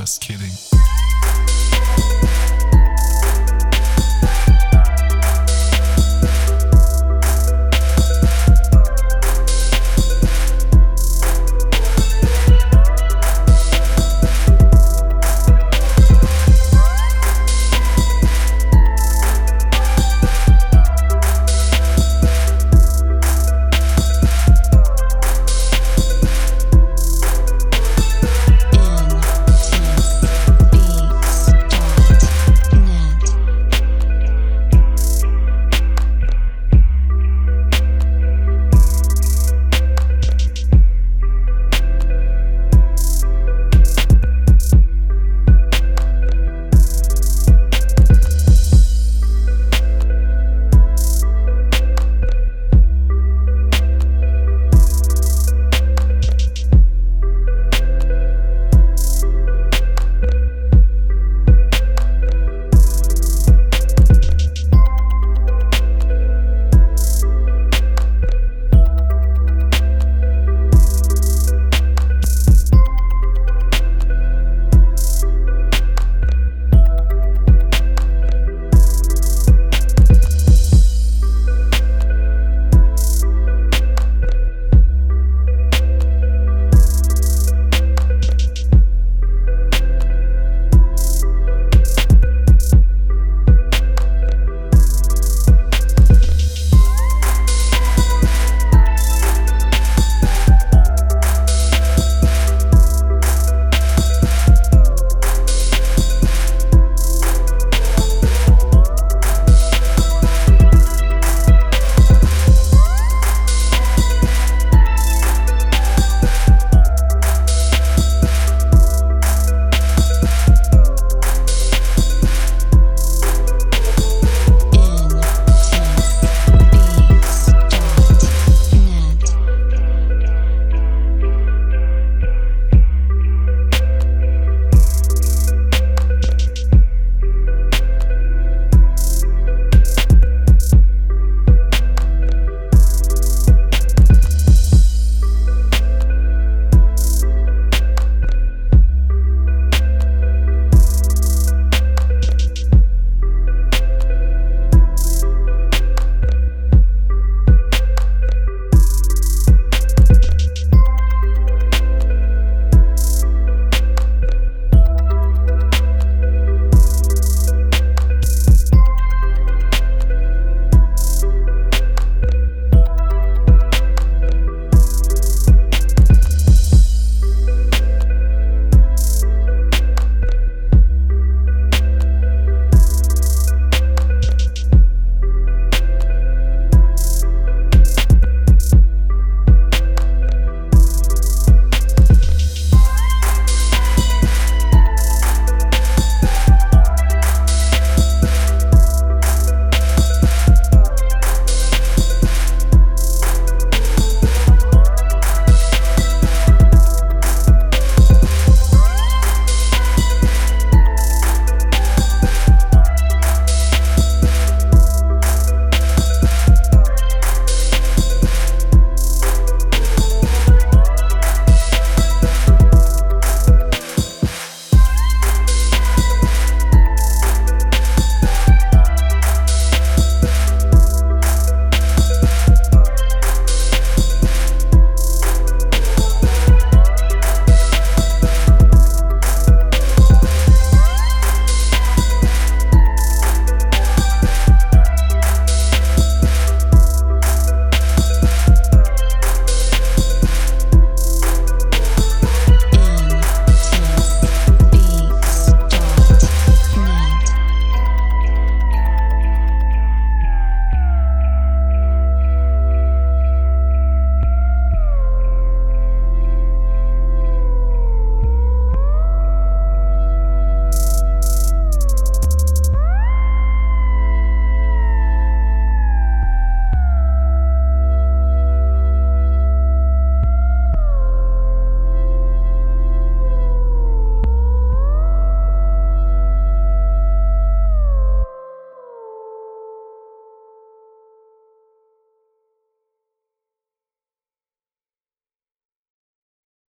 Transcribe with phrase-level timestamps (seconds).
[0.00, 0.52] Just kidding.